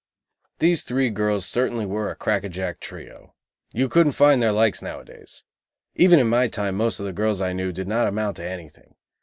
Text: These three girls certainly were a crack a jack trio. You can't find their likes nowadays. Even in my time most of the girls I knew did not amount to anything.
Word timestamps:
These 0.57 0.83
three 0.83 1.11
girls 1.11 1.45
certainly 1.45 1.85
were 1.85 2.09
a 2.09 2.15
crack 2.15 2.43
a 2.43 2.49
jack 2.49 2.79
trio. 2.79 3.35
You 3.71 3.87
can't 3.87 4.15
find 4.15 4.41
their 4.41 4.51
likes 4.51 4.81
nowadays. 4.81 5.43
Even 5.93 6.17
in 6.17 6.25
my 6.27 6.47
time 6.47 6.73
most 6.73 6.99
of 6.99 7.05
the 7.05 7.13
girls 7.13 7.39
I 7.39 7.53
knew 7.53 7.71
did 7.71 7.87
not 7.87 8.07
amount 8.07 8.37
to 8.37 8.43
anything. 8.49 8.95